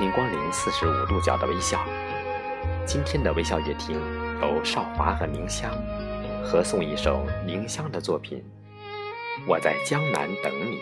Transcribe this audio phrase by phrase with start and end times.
[0.00, 1.84] 迎光临四十五度角的微笑。
[2.86, 4.00] 今天的微笑乐听
[4.40, 5.70] 由少华和宁香
[6.42, 8.38] 合诵一首宁香的作品
[9.46, 10.78] 《我在江南等你》。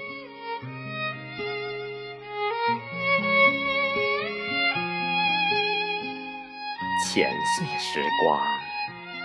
[7.04, 8.40] 浅碎时光，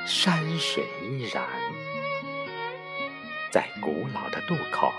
[0.07, 1.43] 山水依然，
[3.51, 4.91] 在古老的渡口，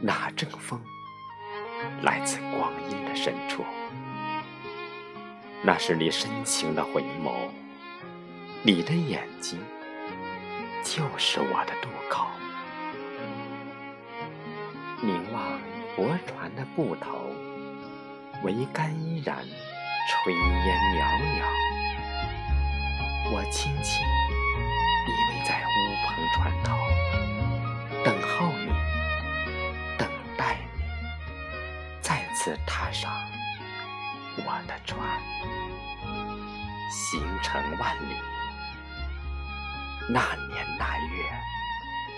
[0.00, 0.80] 那阵风
[2.02, 3.64] 来自光阴的深处。
[5.62, 7.32] 那是你深情的回眸，
[8.62, 9.58] 你的眼睛
[10.82, 12.26] 就是我的渡口。
[15.00, 15.58] 凝望
[15.96, 17.30] 泊船的埠头，
[18.42, 21.44] 桅杆依然，炊烟袅袅。
[23.32, 24.06] 我轻轻
[25.06, 26.76] 依偎在乌篷船头，
[28.04, 28.68] 等候你，
[32.44, 33.10] 次踏上
[34.36, 35.18] 我的船，
[36.90, 38.14] 行程万里。
[40.10, 41.24] 那年那月，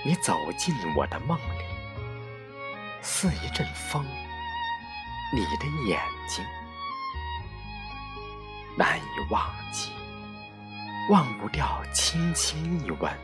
[0.04, 1.62] 你走进我的梦里，
[3.02, 4.04] 似一阵风，
[5.32, 6.44] 你的眼睛
[8.77, 9.92] 难以忘记。
[11.08, 13.16] 忘不掉轻轻一吻，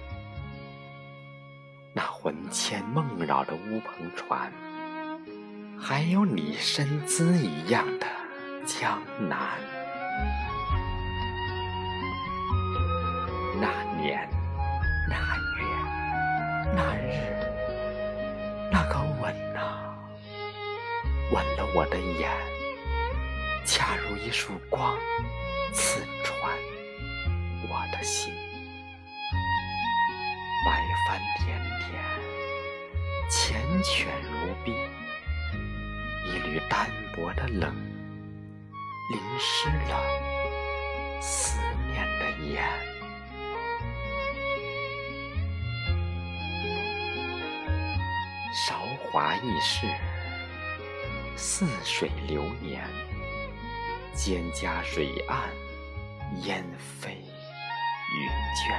[1.93, 4.53] 那魂牵梦绕的乌篷船，
[5.85, 8.07] 还有你身姿一样的
[8.65, 9.59] 江南。
[13.61, 13.67] 那
[14.01, 14.31] 年
[15.09, 15.17] 那
[15.59, 15.65] 月
[16.73, 17.11] 那日，
[18.71, 19.99] 那个吻啊，
[21.33, 22.31] 吻了我的眼，
[23.67, 24.97] 恰如一束光，
[25.75, 26.57] 刺穿。
[27.69, 28.33] 我的心，
[30.65, 31.91] 白帆点点，
[33.29, 34.07] 缱绻，
[37.15, 37.75] 薄的冷，
[39.11, 41.59] 淋湿了思
[41.91, 42.63] 念的眼。
[48.55, 49.87] 韶华易逝，
[51.37, 52.85] 似水流年，
[54.15, 55.51] 蒹葭水岸，
[56.43, 57.17] 烟飞。
[58.15, 58.79] 云卷，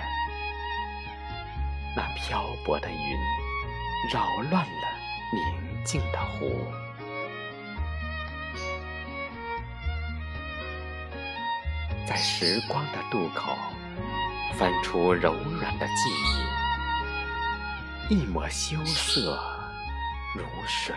[1.96, 3.18] 那漂泊的云，
[4.14, 4.88] 扰乱了
[5.34, 6.56] 宁静的湖。
[12.08, 13.58] 在时光的渡口，
[14.58, 15.94] 翻出柔软的记
[18.10, 19.40] 忆，一抹羞涩
[20.36, 20.96] 如水，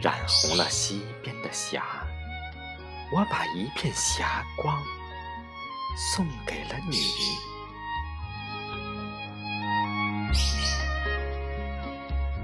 [0.00, 1.84] 染红了西边的霞。
[3.12, 4.82] 我把一片霞光。
[5.96, 6.98] 送给了你，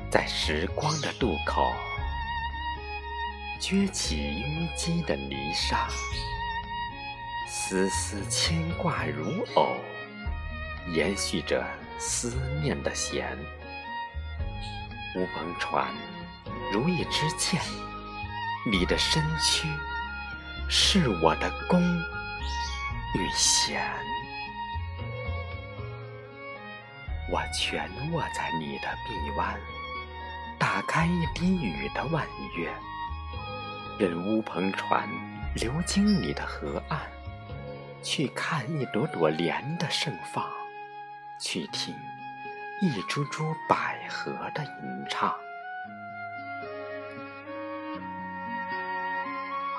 [0.08, 1.66] 在时光的渡口，
[3.60, 5.88] 撅起淤积的泥沙，
[7.52, 9.76] 丝丝牵挂如藕，
[10.94, 11.66] 延续着
[11.98, 13.36] 思念的弦。
[15.16, 15.92] 乌篷船
[16.72, 17.60] 如一支箭，
[18.70, 19.66] 你的身躯
[20.68, 21.82] 是我的弓。
[23.16, 23.82] 与弦，
[27.32, 29.58] 我蜷卧在你的臂弯，
[30.56, 32.24] 打开一滴雨的弯
[32.56, 32.72] 月，
[33.98, 35.08] 任乌篷船
[35.56, 37.00] 流经你的河岸，
[38.02, 40.44] 去看一朵朵莲的盛放，
[41.38, 41.94] 去听
[42.80, 45.34] 一株株百合的吟唱，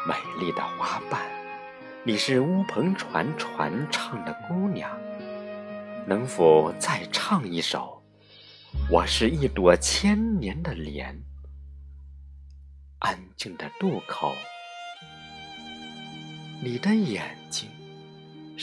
[0.08, 1.20] 美丽的花瓣。
[2.04, 4.90] 你是乌篷船传唱的姑娘，
[6.06, 8.03] 能否再唱一首？
[8.90, 11.24] 我是一朵千年的莲，
[13.00, 14.34] 安静的渡口，
[16.64, 17.36] 你的眼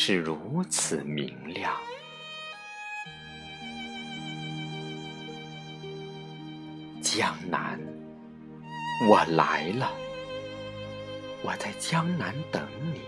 [0.00, 1.76] 是如此明亮。
[7.02, 7.80] 江南，
[9.08, 9.90] 我来了，
[11.42, 12.64] 我在江南等
[12.94, 13.00] 你。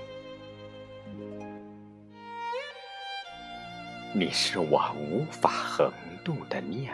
[4.13, 5.93] 你是我无法横
[6.25, 6.93] 渡的念，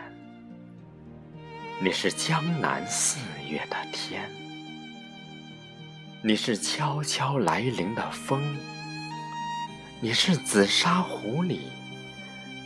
[1.80, 3.18] 你是江南四
[3.48, 4.30] 月的天，
[6.22, 8.42] 你是悄悄来临的风，
[9.98, 11.68] 你是紫砂壶里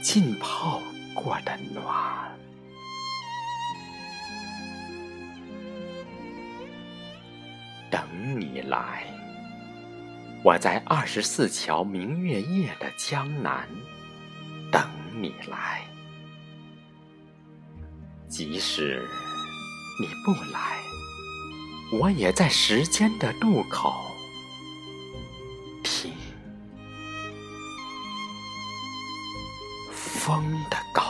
[0.02, 0.82] 浸泡
[1.14, 2.28] 过的暖。
[7.88, 8.02] 等
[8.40, 9.04] 你来，
[10.42, 13.68] 我在二十四桥明月夜的江南。
[14.72, 14.82] 等
[15.14, 15.82] 你来，
[18.28, 19.08] 即使
[20.00, 20.78] 你不来，
[21.92, 24.09] 我也在时间的路口
[30.30, 31.09] 风的高。